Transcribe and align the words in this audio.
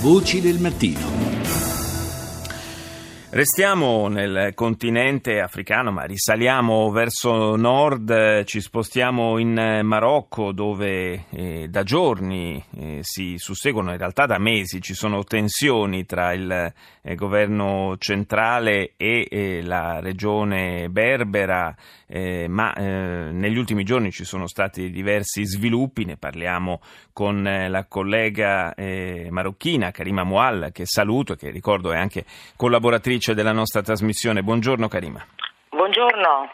Voci 0.00 0.40
del 0.40 0.60
mattino. 0.60 1.27
Restiamo 3.30 4.08
nel 4.08 4.52
continente 4.54 5.40
africano, 5.40 5.92
ma 5.92 6.04
risaliamo 6.04 6.90
verso 6.90 7.56
nord, 7.56 8.44
ci 8.44 8.58
spostiamo 8.62 9.36
in 9.36 9.80
Marocco 9.82 10.50
dove 10.52 11.26
eh, 11.28 11.68
da 11.68 11.82
giorni 11.82 12.64
eh, 12.74 13.00
si 13.02 13.34
susseguono, 13.36 13.90
in 13.92 13.98
realtà 13.98 14.24
da 14.24 14.38
mesi, 14.38 14.80
ci 14.80 14.94
sono 14.94 15.24
tensioni 15.24 16.06
tra 16.06 16.32
il 16.32 16.72
eh, 17.02 17.14
governo 17.16 17.96
centrale 17.98 18.94
e 18.96 19.60
la 19.62 20.00
regione 20.00 20.88
berbera, 20.88 21.76
eh, 22.06 22.46
ma 22.48 22.72
eh, 22.72 23.30
negli 23.30 23.58
ultimi 23.58 23.84
giorni 23.84 24.10
ci 24.10 24.24
sono 24.24 24.46
stati 24.46 24.90
diversi 24.90 25.44
sviluppi, 25.44 26.06
ne 26.06 26.16
parliamo 26.16 26.80
con 27.12 27.46
eh, 27.46 27.68
la 27.68 27.84
collega 27.84 28.74
marocchina 29.28 29.90
Karima 29.90 30.22
Moual, 30.22 30.70
che 30.72 30.86
saluto 30.86 31.34
e 31.34 31.36
che 31.36 31.50
ricordo 31.50 31.92
è 31.92 31.98
anche 31.98 32.24
collaboratrice 32.56 33.17
autrice 33.18 33.34
della 33.34 33.52
nostra 33.52 33.82
trasmissione. 33.82 34.42
Buongiorno 34.42 34.86
Karima. 34.88 35.24
Buongiorno. 35.70 36.52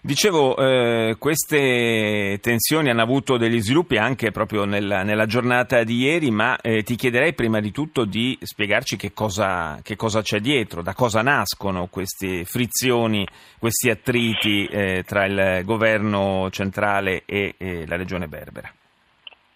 Dicevo, 0.00 0.56
eh, 0.56 1.16
queste 1.18 2.38
tensioni 2.42 2.90
hanno 2.90 3.02
avuto 3.02 3.38
degli 3.38 3.60
sviluppi 3.60 3.96
anche 3.96 4.30
proprio 4.30 4.64
nella, 4.64 5.02
nella 5.02 5.24
giornata 5.24 5.82
di 5.82 5.96
ieri, 5.96 6.30
ma 6.30 6.58
eh, 6.60 6.82
ti 6.82 6.94
chiederei 6.94 7.32
prima 7.32 7.60
di 7.60 7.70
tutto 7.70 8.04
di 8.04 8.38
spiegarci 8.40 8.96
che 8.96 9.12
cosa, 9.14 9.78
che 9.82 9.96
cosa, 9.96 10.20
c'è 10.20 10.40
dietro, 10.40 10.82
da 10.82 10.92
cosa 10.92 11.22
nascono 11.22 11.88
queste 11.90 12.44
frizioni, 12.44 13.26
questi 13.58 13.88
attriti 13.88 14.66
eh, 14.66 15.04
tra 15.06 15.24
il 15.24 15.64
governo 15.64 16.50
centrale 16.50 17.22
e 17.24 17.54
la 17.86 17.96
regione 17.96 18.28
berbera. 18.28 18.70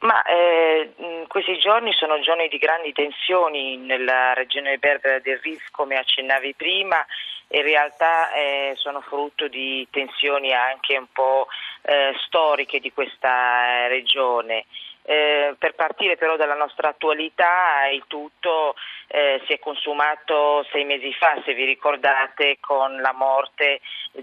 Ma 0.00 0.22
eh, 0.22 0.94
questi 1.30 1.56
giorni 1.58 1.92
sono 1.92 2.18
giorni 2.18 2.48
di 2.48 2.58
grandi 2.58 2.92
tensioni 2.92 3.76
nella 3.76 4.34
regione 4.34 4.78
berbera 4.78 5.20
del 5.20 5.38
Rif, 5.38 5.70
come 5.70 5.94
accennavi 5.94 6.54
prima, 6.54 7.06
in 7.52 7.62
realtà 7.62 8.32
eh, 8.32 8.72
sono 8.74 9.00
frutto 9.00 9.46
di 9.46 9.86
tensioni 9.92 10.52
anche 10.52 10.96
un 10.96 11.06
po' 11.12 11.46
eh, 11.82 12.14
storiche 12.26 12.80
di 12.80 12.92
questa 12.92 13.86
regione. 13.86 14.66
Eh, 15.02 15.54
per 15.58 15.74
partire 15.74 16.16
però 16.16 16.36
dalla 16.36 16.54
nostra 16.54 16.90
attualità, 16.90 17.86
il 17.90 18.04
tutto 18.06 18.74
eh, 19.08 19.40
si 19.46 19.52
è 19.52 19.58
consumato 19.58 20.64
sei 20.70 20.84
mesi 20.84 21.12
fa, 21.14 21.40
se 21.44 21.54
vi 21.54 21.64
ricordate, 21.64 22.58
con 22.60 23.00
la 23.00 23.12
morte 23.12 23.80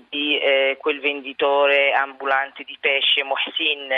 di 0.09 0.37
eh, 0.39 0.77
quel 0.79 0.99
venditore 0.99 1.91
ambulante 1.93 2.63
di 2.63 2.77
pesce, 2.79 3.23
Mohsin, 3.23 3.89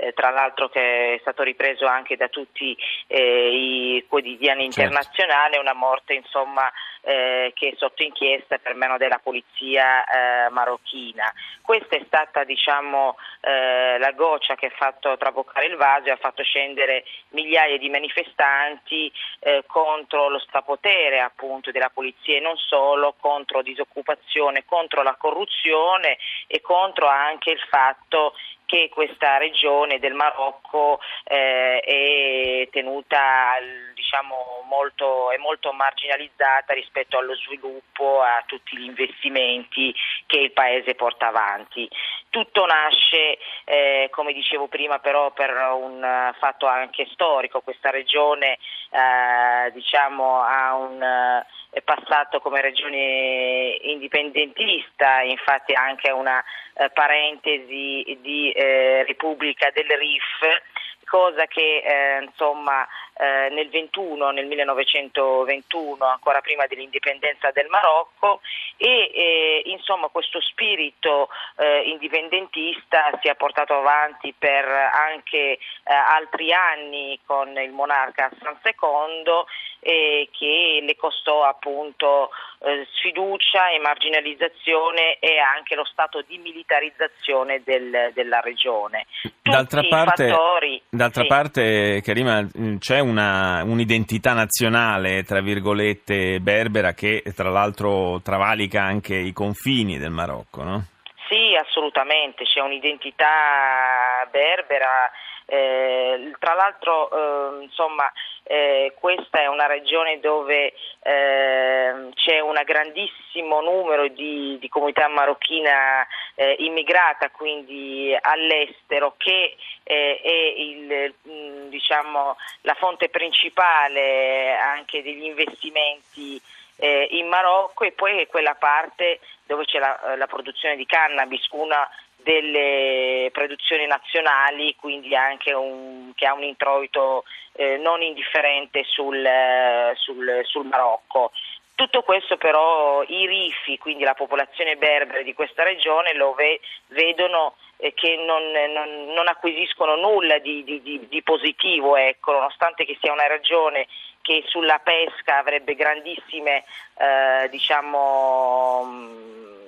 eh, 0.00 0.12
tra 0.12 0.30
l'altro 0.30 0.68
che 0.68 1.14
è 1.14 1.18
stato 1.20 1.42
ripreso 1.42 1.86
anche 1.86 2.16
da 2.16 2.28
tutti 2.28 2.76
eh, 3.06 3.50
i 3.52 4.04
quotidiani 4.08 4.70
certo. 4.70 4.80
internazionali, 4.80 5.58
una 5.58 5.74
morte 5.74 6.14
insomma 6.14 6.70
eh, 7.02 7.52
che 7.54 7.70
è 7.70 7.74
sotto 7.76 8.02
inchiesta 8.02 8.58
per 8.58 8.74
mano 8.74 8.96
della 8.96 9.20
polizia 9.22 10.04
eh, 10.04 10.50
marocchina. 10.50 11.32
Questa 11.62 11.96
è 11.96 12.02
stata 12.06 12.44
diciamo, 12.44 13.16
eh, 13.40 13.98
la 13.98 14.12
goccia 14.12 14.54
che 14.54 14.66
ha 14.66 14.74
fatto 14.74 15.16
traboccare 15.16 15.66
il 15.66 15.76
vaso 15.76 16.06
e 16.06 16.10
ha 16.10 16.16
fatto 16.16 16.42
scendere 16.42 17.04
migliaia 17.30 17.78
di 17.78 17.88
manifestanti 17.88 19.10
eh, 19.40 19.64
contro 19.66 20.28
lo 20.28 20.38
strapotere 20.38 21.20
appunto, 21.20 21.70
della 21.70 21.90
polizia 21.90 22.36
e 22.36 22.40
non 22.40 22.56
solo, 22.56 23.14
contro 23.18 23.62
disoccupazione, 23.62 24.64
contro 24.64 25.02
la 25.02 25.14
corruzione 25.16 26.18
e 26.46 26.60
contro 26.60 27.06
anche 27.06 27.50
il 27.50 27.60
fatto 27.68 28.34
che 28.70 28.88
questa 28.88 29.36
regione 29.36 29.98
del 29.98 30.14
Marocco 30.14 31.00
eh, 31.24 31.80
è 31.80 32.68
tenuta 32.70 33.56
diciamo, 33.92 34.62
molto, 34.68 35.32
è 35.32 35.36
molto 35.38 35.72
marginalizzata 35.72 36.72
rispetto 36.72 37.18
allo 37.18 37.34
sviluppo, 37.34 38.22
a 38.22 38.44
tutti 38.46 38.76
gli 38.76 38.84
investimenti 38.84 39.92
che 40.26 40.38
il 40.38 40.52
paese 40.52 40.94
porta 40.94 41.26
avanti. 41.26 41.88
Tutto 42.28 42.64
nasce, 42.64 43.38
eh, 43.64 44.06
come 44.12 44.32
dicevo 44.32 44.68
prima, 44.68 45.00
però 45.00 45.32
per 45.32 45.50
un 45.50 46.32
fatto 46.38 46.66
anche 46.66 47.08
storico. 47.10 47.62
Questa 47.62 47.90
regione 47.90 48.56
eh, 48.90 49.72
diciamo, 49.72 50.42
ha 50.42 50.74
un 50.76 51.42
è 51.70 51.82
passato 51.82 52.40
come 52.40 52.60
regione 52.60 53.78
indipendentista, 53.82 55.20
infatti 55.22 55.72
anche 55.72 56.10
una 56.10 56.42
eh, 56.74 56.90
parentesi 56.90 58.18
di 58.20 58.50
eh, 58.60 59.04
Repubblica 59.04 59.70
del 59.72 59.88
Rif, 59.88 60.60
cosa 61.06 61.46
che 61.46 61.82
eh, 61.82 62.22
insomma 62.22 62.86
eh, 63.14 63.48
nel 63.50 63.68
21, 63.68 64.30
nel 64.30 64.46
1921, 64.46 66.04
ancora 66.04 66.40
prima 66.40 66.66
dell'indipendenza 66.66 67.50
del 67.50 67.66
Marocco 67.68 68.40
e 68.76 69.10
eh, 69.12 69.62
insomma 69.66 70.08
questo 70.08 70.40
spirito 70.40 71.28
eh, 71.56 71.82
indipendentista 71.90 73.10
si 73.20 73.28
è 73.28 73.34
portato 73.34 73.74
avanti 73.74 74.32
per 74.38 74.64
anche 74.64 75.36
eh, 75.36 75.58
altri 75.84 76.52
anni 76.52 77.18
con 77.24 77.56
il 77.58 77.72
monarca 77.72 78.30
Hassan 78.30 78.60
II 78.62 79.44
che 79.80 80.82
le 80.82 80.96
costò 80.96 81.44
appunto 81.44 82.30
eh, 82.60 82.86
sfiducia 82.96 83.70
e 83.70 83.78
marginalizzazione 83.78 85.18
e 85.18 85.38
anche 85.38 85.74
lo 85.74 85.84
stato 85.84 86.22
di 86.26 86.38
militarizzazione 86.38 87.62
del, 87.64 88.10
della 88.12 88.40
regione. 88.40 89.06
D'altra 89.42 89.82
parte, 89.88 90.28
fattori, 90.28 90.82
d'altra 90.88 91.22
sì. 91.22 91.28
parte, 91.28 92.00
Karima, 92.02 92.46
c'è 92.78 93.00
una, 93.00 93.62
un'identità 93.64 94.32
nazionale, 94.32 95.24
tra 95.24 95.40
virgolette, 95.40 96.40
berbera 96.40 96.92
che 96.92 97.22
tra 97.34 97.48
l'altro 97.50 98.20
travalica 98.22 98.82
anche 98.82 99.16
i 99.16 99.32
confini 99.32 99.98
del 99.98 100.10
Marocco, 100.10 100.62
no? 100.62 100.84
Sì, 101.28 101.54
assolutamente, 101.54 102.44
c'è 102.44 102.60
un'identità 102.60 104.28
berbera 104.32 105.09
eh, 105.52 106.32
tra 106.38 106.54
l'altro 106.54 107.10
eh, 107.10 107.64
insomma, 107.64 108.10
eh, 108.44 108.94
questa 109.00 109.40
è 109.40 109.46
una 109.48 109.66
regione 109.66 110.20
dove 110.20 110.72
ehm, 111.02 112.12
c'è 112.14 112.38
un 112.38 112.60
grandissimo 112.64 113.60
numero 113.60 114.06
di, 114.06 114.58
di 114.60 114.68
comunità 114.68 115.08
marocchina 115.08 116.06
eh, 116.36 116.54
immigrata, 116.60 117.30
quindi 117.30 118.16
all'estero, 118.20 119.14
che 119.16 119.56
eh, 119.82 120.20
è 120.22 120.60
il, 120.60 121.14
mh, 121.20 121.68
diciamo, 121.68 122.36
la 122.60 122.74
fonte 122.74 123.08
principale 123.08 124.56
anche 124.56 125.02
degli 125.02 125.24
investimenti 125.24 126.40
eh, 126.76 127.08
in 127.10 127.26
Marocco 127.26 127.82
e 127.82 127.90
poi 127.90 128.20
è 128.20 128.28
quella 128.28 128.54
parte 128.54 129.18
dove 129.46 129.64
c'è 129.64 129.80
la, 129.80 130.14
la 130.16 130.28
produzione 130.28 130.76
di 130.76 130.86
cannabis, 130.86 131.44
una 131.50 131.88
delle 132.22 133.30
produzioni 133.32 133.86
nazionali, 133.86 134.74
quindi 134.76 135.14
anche 135.14 135.52
un, 135.52 136.12
che 136.14 136.26
ha 136.26 136.34
un 136.34 136.42
introito 136.42 137.24
eh, 137.52 137.76
non 137.78 138.02
indifferente 138.02 138.84
sul, 138.84 139.24
eh, 139.24 139.92
sul, 139.96 140.40
sul 140.44 140.66
Marocco. 140.66 141.32
Tutto 141.80 142.02
questo 142.02 142.36
però 142.36 143.02
i 143.04 143.26
rifi, 143.26 143.78
quindi 143.78 144.04
la 144.04 144.12
popolazione 144.12 144.76
berbere 144.76 145.24
di 145.24 145.32
questa 145.32 145.62
regione, 145.62 146.12
lo 146.12 146.34
ve- 146.34 146.60
vedono 146.88 147.54
eh, 147.78 147.94
che 147.94 148.16
non, 148.16 148.42
non, 148.52 149.14
non, 149.14 149.26
acquisiscono 149.28 149.96
nulla 149.96 150.38
di, 150.40 150.62
di, 150.62 151.06
di 151.08 151.22
positivo, 151.22 151.96
ecco, 151.96 152.32
nonostante 152.32 152.84
che 152.84 152.98
sia 153.00 153.12
una 153.12 153.26
regione 153.26 153.86
che 154.20 154.44
sulla 154.48 154.78
pesca 154.84 155.38
avrebbe 155.38 155.74
grandissime 155.74 156.64
eh, 156.98 157.48
diciamo, 157.48 158.84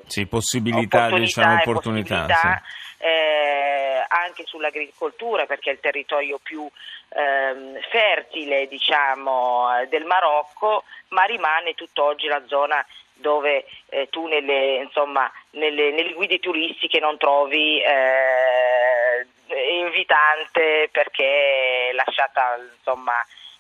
sì, 0.05 0.27
possibilità, 0.27 1.07
opportunità, 1.07 1.41
diciamo, 1.41 1.61
opportunità 1.61 2.27
sì. 2.27 3.07
eh, 3.07 3.42
anche 4.13 4.45
sull'agricoltura 4.45 5.47
perché 5.47 5.71
è 5.71 5.73
il 5.75 5.81
territorio 5.81 6.39
più 6.43 6.69
ehm, 7.11 7.81
fertile 7.91 8.69
diciamo, 8.69 9.69
del 9.89 10.05
Marocco, 10.05 10.85
ma 11.09 11.25
rimane 11.25 11.75
tutt'oggi 11.75 12.27
la 12.27 12.43
zona 12.47 12.85
dove 13.15 13.65
eh, 13.89 14.09
tu 14.11 14.27
nelle, 14.27 14.77
insomma, 14.77 15.31
nelle, 15.51 15.93
nelle, 15.93 16.13
guide 16.13 16.39
turistiche 16.39 16.99
non 16.99 17.17
trovi 17.17 17.81
eh, 17.81 19.27
invitante 19.81 20.89
perché 20.91 21.91
è 21.91 21.93
lasciata 21.93 22.59
insomma, 22.77 23.15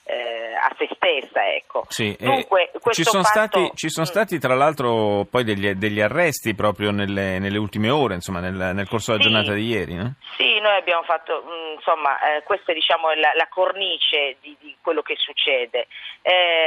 eh, 0.05 0.55
a 0.55 0.75
se 0.77 0.89
stessa. 0.95 1.53
Ecco. 1.55 1.85
Sì, 1.89 2.17
Dunque, 2.19 2.71
ci, 2.91 3.03
sono 3.03 3.23
fatto... 3.23 3.49
stati, 3.49 3.71
ci, 3.75 3.89
sono 3.89 4.07
stati, 4.07 4.39
tra 4.39 4.55
l'altro 4.55 5.27
poi 5.31 5.45
degli, 5.45 5.71
degli 5.73 6.01
arresti 6.01 6.55
proprio 6.55 6.91
nelle, 6.91 7.39
nelle, 7.39 7.59
ultime 7.59 7.91
ore, 7.91 8.15
insomma, 8.15 8.41
nel, 8.41 8.75
nel 8.75 8.89
corso 8.89 9.13
della 9.13 9.23
sì, 9.23 9.31
giornata 9.31 9.55
di 9.55 9.67
ieri. 9.67 9.95
No? 9.95 10.15
Sì, 10.37 10.59
noi 10.61 10.77
abbiamo 10.77 11.03
fatto, 11.03 11.43
mm, 11.45 11.75
insomma, 11.77 12.19
eh, 12.21 12.43
questa 12.43 12.73
diciamo, 12.73 13.11
è 13.11 13.17
la, 13.17 13.33
la 13.35 13.49
cornice 13.49 14.37
di, 14.41 14.57
di, 14.61 14.77
quello 14.81 15.03
che 15.03 15.15
succede. 15.17 15.87
Eh, 16.23 16.62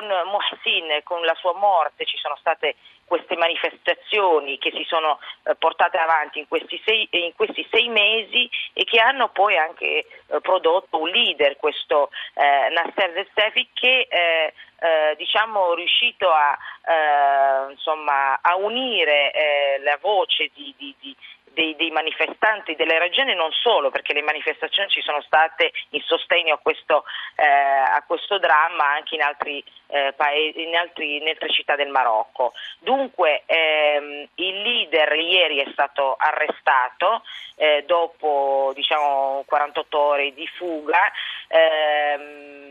con 0.00 0.30
Mohsin, 0.30 1.00
con 1.04 1.22
la 1.24 1.34
sua 1.34 1.52
morte, 1.54 2.06
ci 2.06 2.16
sono 2.16 2.36
state 2.36 2.76
queste 3.04 3.36
manifestazioni 3.36 4.56
che 4.58 4.70
si 4.70 4.84
sono 4.84 5.18
eh, 5.42 5.54
portate 5.56 5.98
avanti 5.98 6.38
in 6.38 6.48
questi, 6.48 6.80
sei, 6.84 7.08
in 7.10 7.34
questi, 7.34 7.66
sei, 7.70 7.88
mesi 7.88 8.48
e 8.72 8.84
che 8.84 9.00
hanno 9.00 9.28
poi 9.30 9.56
anche 9.56 9.84
eh, 9.84 10.06
prodotto 10.40 11.00
un 11.00 11.08
leader, 11.08 11.56
questo 11.56 12.10
eh, 12.34 12.68
Nasser 12.70 13.12
Destefi 13.12 13.68
che 13.74 14.06
eh, 14.08 14.52
eh, 14.78 15.14
diciamo 15.16 15.74
riuscito 15.74 16.30
a, 16.30 16.56
eh, 16.86 17.72
insomma, 17.72 18.38
a 18.40 18.56
unire 18.56 19.32
eh, 19.32 19.80
la 19.82 19.98
voce 20.00 20.50
di, 20.54 20.72
di, 20.78 20.94
di 21.00 21.14
dei, 21.52 21.74
dei, 21.76 21.90
manifestanti 21.90 22.74
delle 22.76 22.98
regioni, 22.98 23.34
non 23.34 23.50
solo 23.52 23.90
perché 23.90 24.12
le 24.12 24.22
manifestazioni 24.22 24.88
ci 24.88 25.02
sono 25.02 25.20
state 25.22 25.72
in 25.90 26.00
sostegno 26.02 26.54
a 26.54 26.58
questo, 26.58 27.04
eh, 27.36 27.44
a 27.44 28.02
questo 28.06 28.38
dramma 28.38 28.92
anche 28.92 29.14
in, 29.14 29.22
altri, 29.22 29.62
eh, 29.88 30.12
paesi, 30.16 30.62
in, 30.62 30.74
altri, 30.76 31.16
in, 31.16 31.28
altre 31.28 31.50
città 31.50 31.76
del 31.76 31.88
Marocco. 31.88 32.52
Dunque 32.78 33.42
ehm, 33.46 34.28
il 34.34 34.62
leader 34.62 35.12
ieri 35.14 35.58
è 35.58 35.68
stato 35.72 36.16
arrestato 36.18 37.22
eh, 37.56 37.84
dopo 37.86 38.72
diciamo, 38.74 39.44
48 39.46 39.98
ore 39.98 40.32
di 40.32 40.46
fuga. 40.46 41.10
Ehm, 41.48 42.70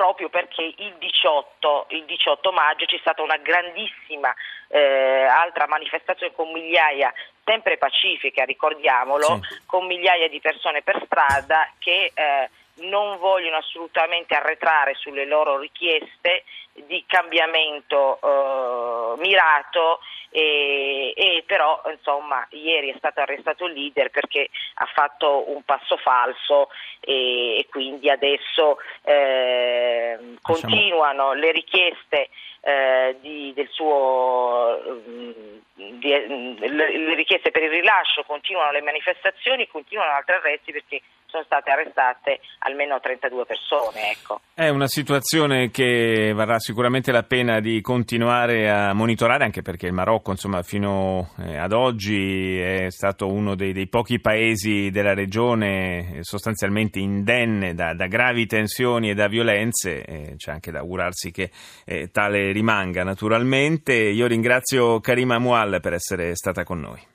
proprio 0.00 0.30
perché 0.30 0.62
il 0.78 0.94
18, 0.98 1.88
il 1.90 2.06
18 2.06 2.52
maggio 2.52 2.86
c'è 2.86 2.96
stata 3.00 3.20
una 3.20 3.36
grandissima 3.36 4.34
eh, 4.68 5.24
altra 5.24 5.66
manifestazione 5.66 6.32
con 6.32 6.50
migliaia, 6.52 7.12
sempre 7.50 7.78
pacifica, 7.78 8.44
ricordiamolo, 8.44 9.40
sì. 9.42 9.60
con 9.66 9.86
migliaia 9.86 10.28
di 10.28 10.40
persone 10.40 10.82
per 10.82 11.02
strada 11.04 11.68
che 11.78 12.12
eh, 12.14 12.48
non 12.86 13.18
vogliono 13.18 13.56
assolutamente 13.56 14.34
arretrare 14.34 14.94
sulle 14.94 15.26
loro 15.26 15.58
richieste 15.58 16.44
di 16.86 17.04
cambiamento 17.06 18.18
eh, 18.22 19.20
mirato 19.20 19.98
e, 20.30 21.12
e, 21.16 21.42
però 21.44 21.82
insomma 21.90 22.46
ieri 22.50 22.92
è 22.92 22.94
stato 22.96 23.20
arrestato 23.20 23.66
il 23.66 23.72
leader 23.72 24.10
perché 24.10 24.48
ha 24.74 24.86
fatto 24.86 25.50
un 25.50 25.62
passo 25.64 25.96
falso 25.96 26.68
e, 27.00 27.58
e 27.58 27.66
quindi 27.68 28.08
adesso 28.08 28.78
eh, 29.02 30.09
continuano 30.52 31.32
le 31.32 31.52
richieste 31.52 32.28
eh, 32.60 33.16
di, 33.20 33.54
suo, 33.70 34.78
mm, 34.88 35.30
di, 35.74 36.26
mm, 36.28 36.56
le 36.58 37.14
richieste 37.14 37.50
per 37.50 37.62
il 37.62 37.70
rilascio, 37.70 38.24
continuano 38.24 38.72
le 38.72 38.82
manifestazioni, 38.82 39.68
continuano 39.68 40.12
altri 40.12 40.34
arresti 40.34 40.72
perché 40.72 41.00
sono 41.30 41.44
state 41.44 41.70
arrestate 41.70 42.40
almeno 42.60 43.00
32 43.00 43.46
persone. 43.46 44.10
Ecco. 44.10 44.40
È 44.52 44.68
una 44.68 44.86
situazione 44.86 45.70
che 45.70 46.32
varrà 46.34 46.58
sicuramente 46.58 47.12
la 47.12 47.22
pena 47.22 47.60
di 47.60 47.80
continuare 47.80 48.68
a 48.70 48.92
monitorare, 48.92 49.44
anche 49.44 49.62
perché 49.62 49.86
il 49.86 49.92
Marocco, 49.92 50.32
insomma, 50.32 50.62
fino 50.62 51.30
eh, 51.38 51.56
ad 51.56 51.72
oggi 51.72 52.58
è 52.58 52.90
stato 52.90 53.28
uno 53.28 53.54
dei, 53.54 53.72
dei 53.72 53.88
pochi 53.88 54.20
paesi 54.20 54.90
della 54.90 55.14
regione 55.14 56.16
eh, 56.16 56.22
sostanzialmente 56.22 56.98
indenne 56.98 57.74
da, 57.74 57.94
da 57.94 58.06
gravi 58.06 58.46
tensioni 58.46 59.10
e 59.10 59.14
da 59.14 59.28
violenze. 59.28 60.34
C'è 60.36 60.50
anche 60.50 60.70
da 60.70 60.80
augurarsi 60.80 61.30
che 61.30 61.50
eh, 61.84 62.10
tale 62.10 62.52
rimanga, 62.52 63.04
naturalmente. 63.04 63.94
Io 63.94 64.26
ringrazio 64.26 65.00
Karima 65.00 65.38
Mual 65.38 65.80
per 65.80 65.92
essere 65.94 66.34
stata 66.34 66.64
con 66.64 66.80
noi. 66.80 67.09